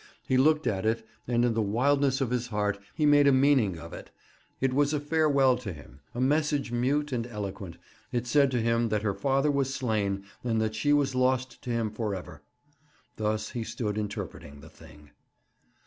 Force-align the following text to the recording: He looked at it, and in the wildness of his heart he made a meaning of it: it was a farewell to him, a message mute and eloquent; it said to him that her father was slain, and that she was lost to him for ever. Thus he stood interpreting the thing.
He 0.27 0.35
looked 0.35 0.65
at 0.65 0.83
it, 0.83 1.05
and 1.27 1.45
in 1.45 1.53
the 1.53 1.61
wildness 1.61 2.21
of 2.21 2.31
his 2.31 2.47
heart 2.47 2.79
he 2.95 3.05
made 3.05 3.27
a 3.27 3.31
meaning 3.31 3.77
of 3.77 3.93
it: 3.93 4.09
it 4.59 4.73
was 4.73 4.95
a 4.95 4.99
farewell 4.99 5.55
to 5.59 5.71
him, 5.73 5.99
a 6.15 6.19
message 6.19 6.71
mute 6.71 7.11
and 7.11 7.27
eloquent; 7.27 7.77
it 8.11 8.25
said 8.25 8.49
to 8.49 8.61
him 8.63 8.89
that 8.89 9.03
her 9.03 9.13
father 9.13 9.51
was 9.51 9.71
slain, 9.71 10.23
and 10.43 10.59
that 10.59 10.73
she 10.73 10.91
was 10.91 11.13
lost 11.13 11.61
to 11.61 11.69
him 11.69 11.91
for 11.91 12.15
ever. 12.15 12.41
Thus 13.17 13.51
he 13.51 13.63
stood 13.63 13.95
interpreting 13.95 14.61
the 14.61 14.69
thing. 14.71 15.11